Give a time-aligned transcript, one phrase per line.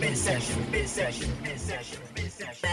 [0.00, 2.68] Mid-session, mid-session, mid-session, mid-session.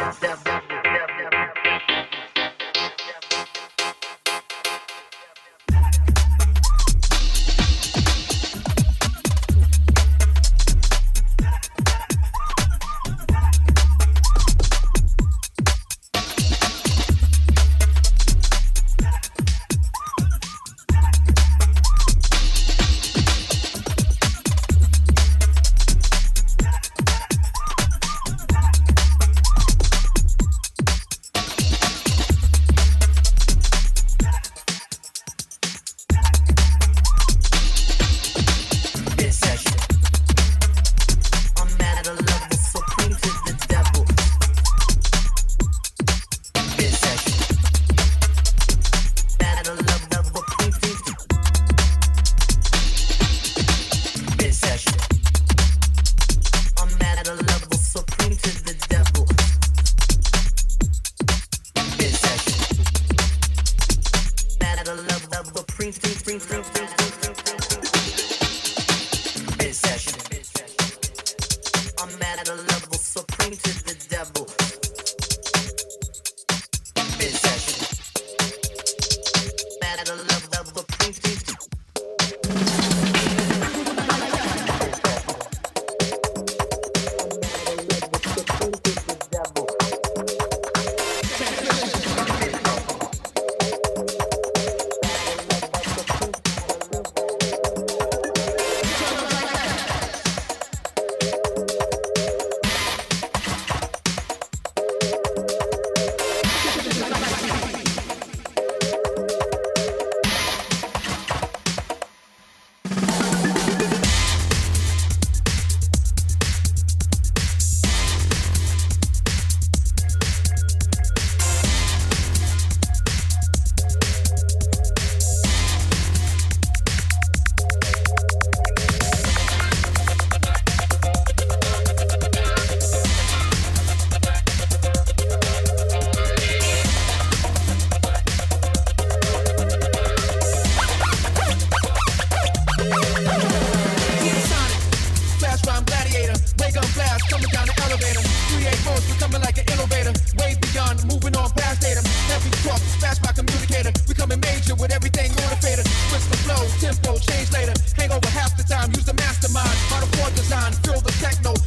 [161.22, 161.61] techno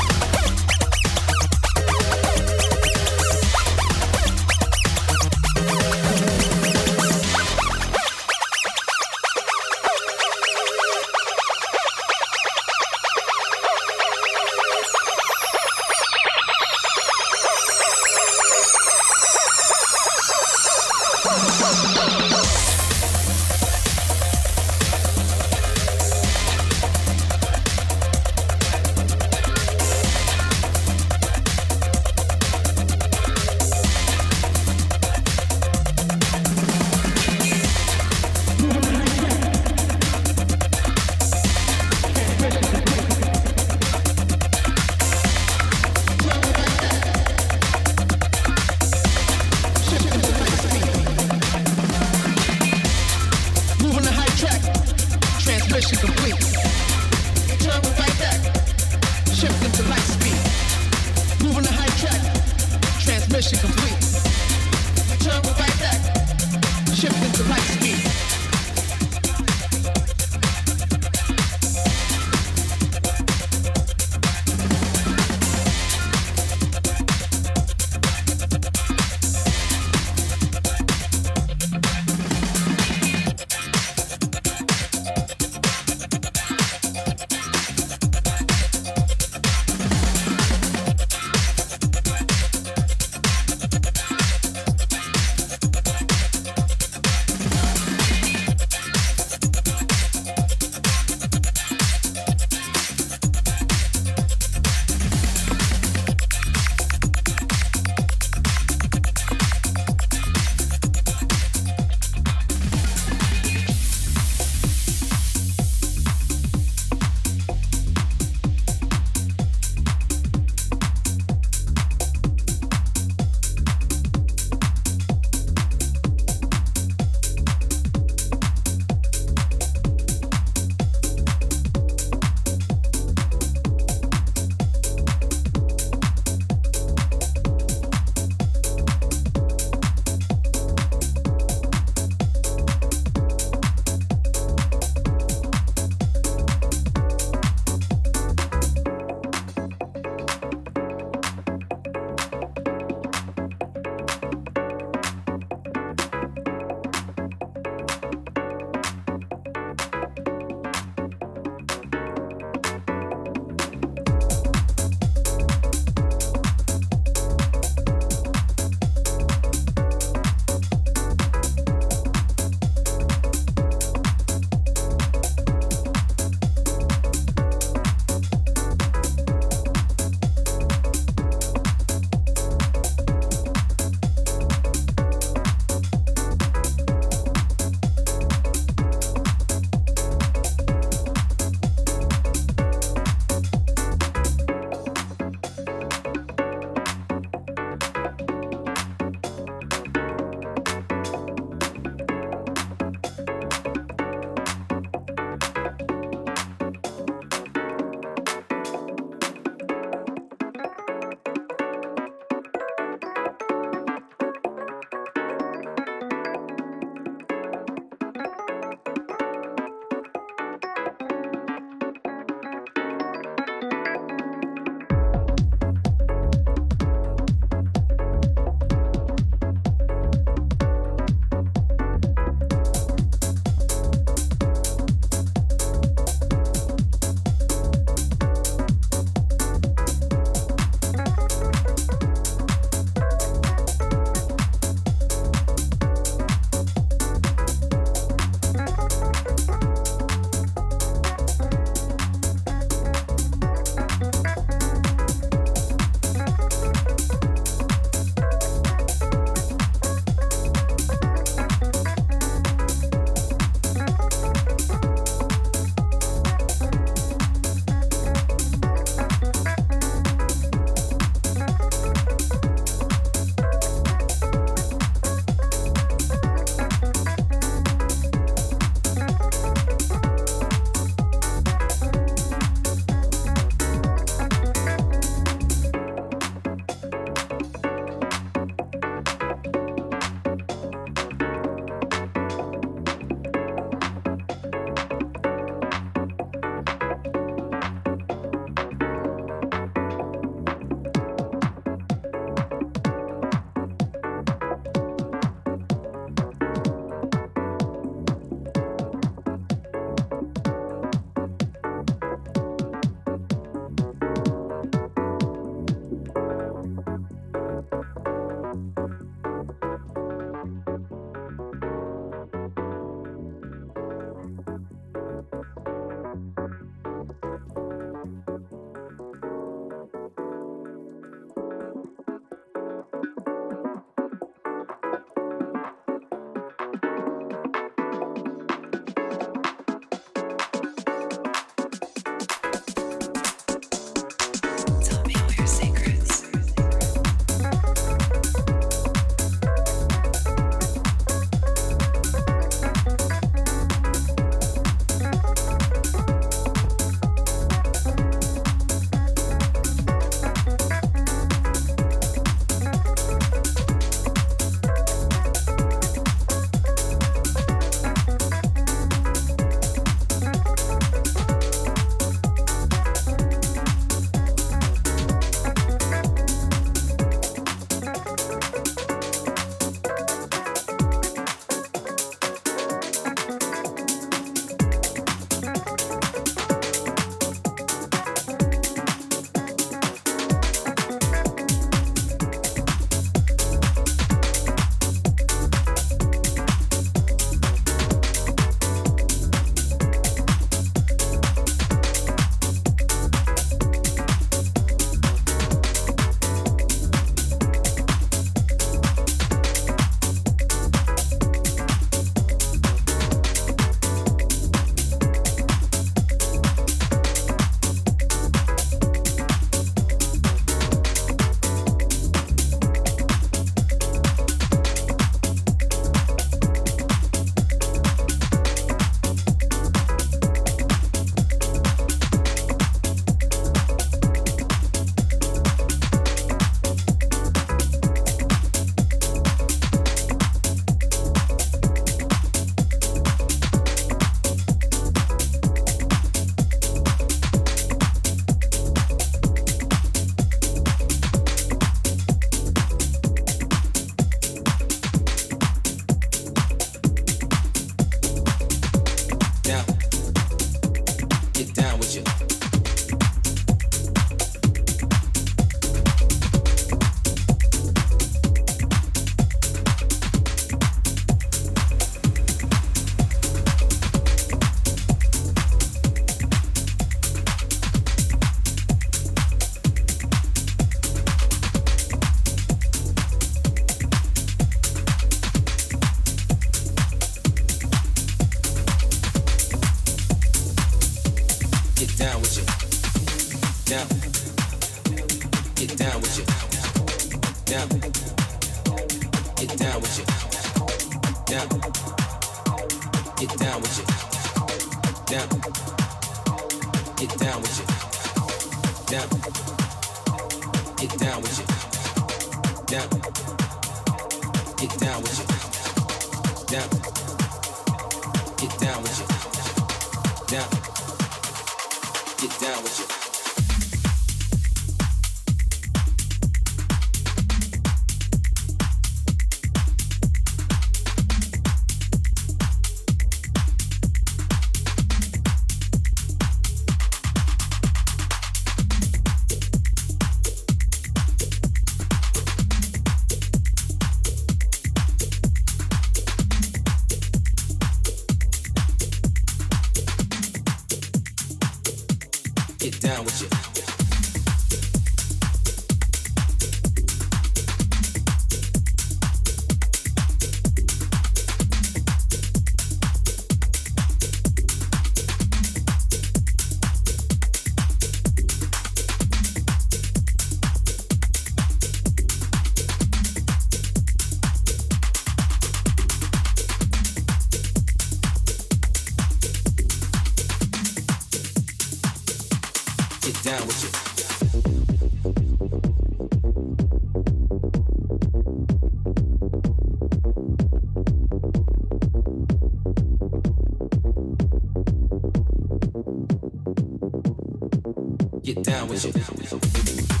[598.71, 600.00] whistle.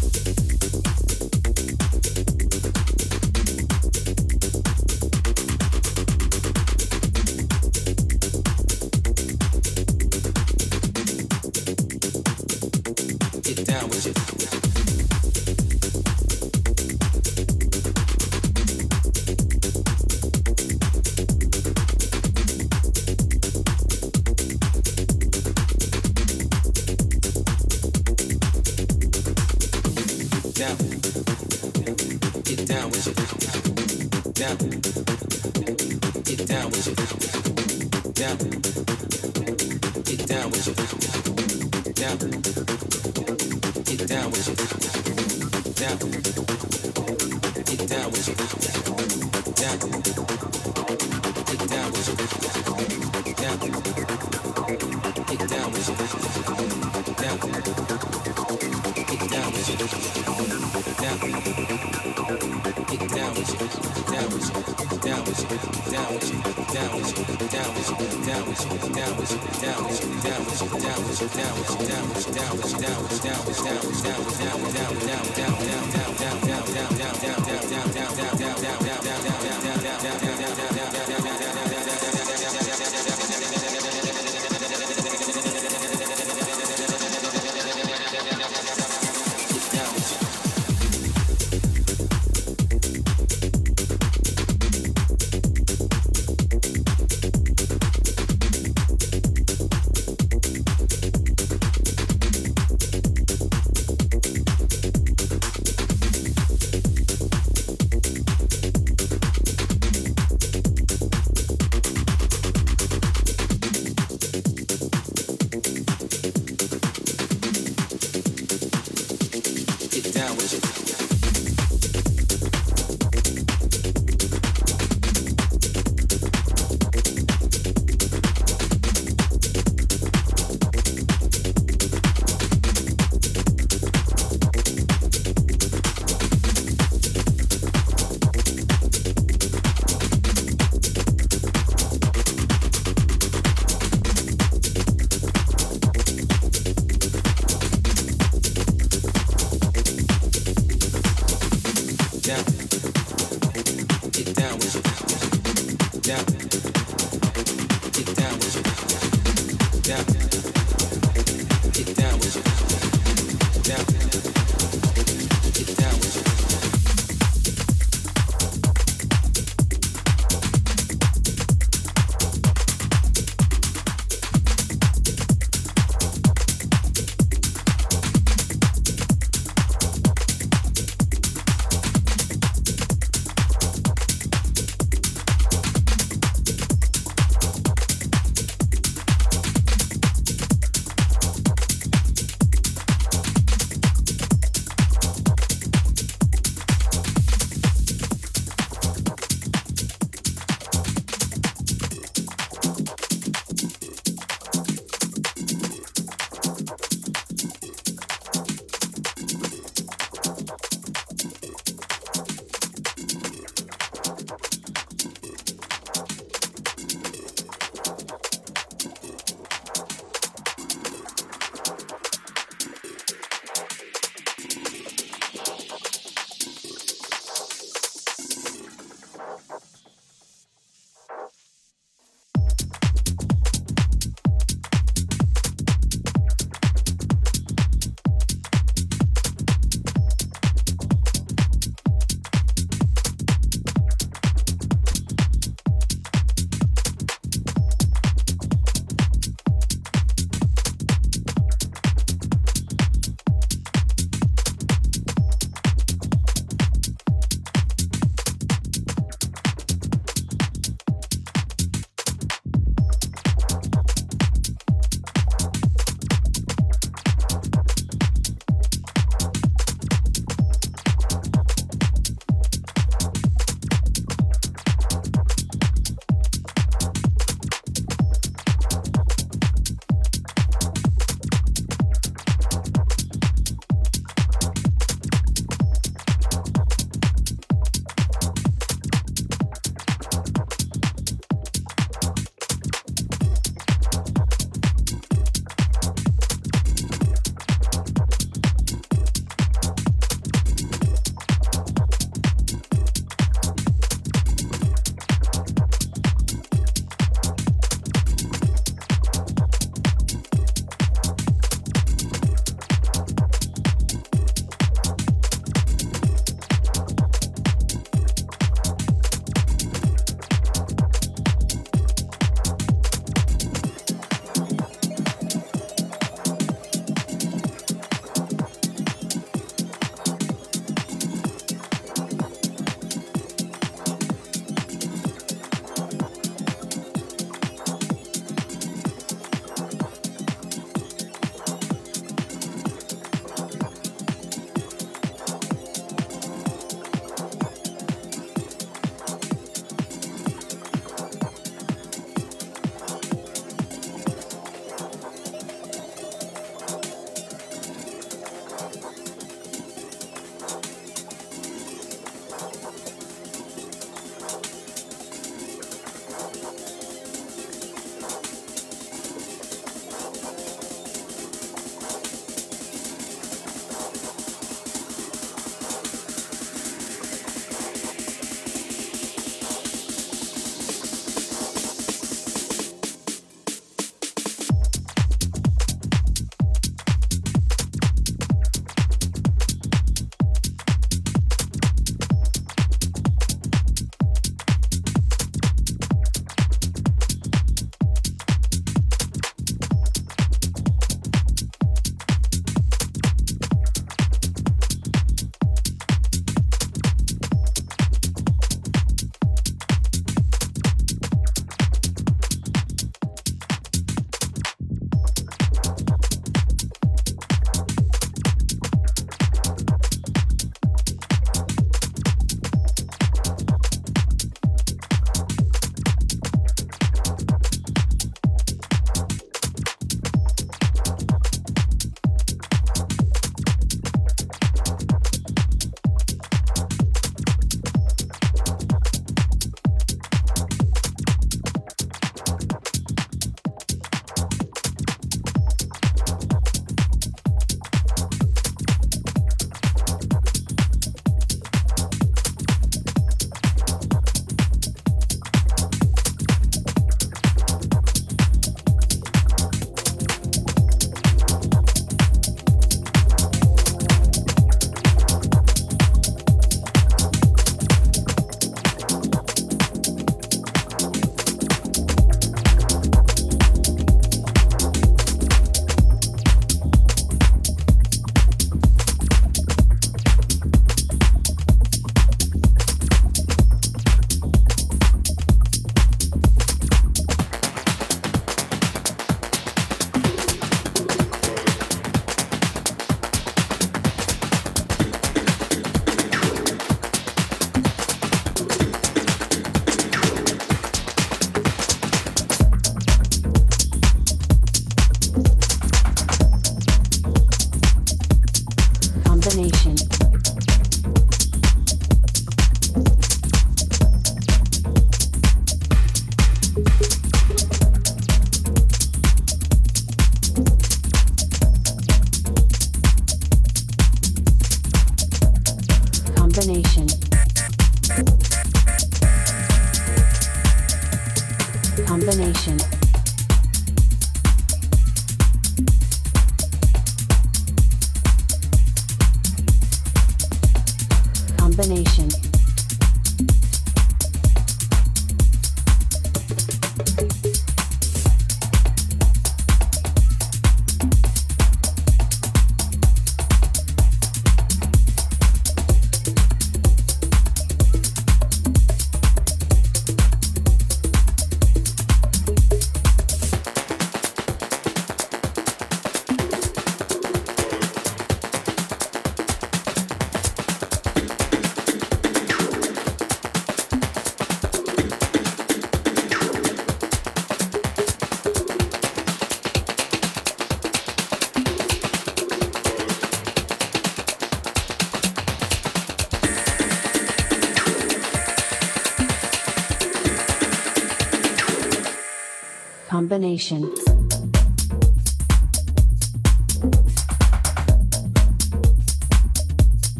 [593.41, 593.80] Foundation.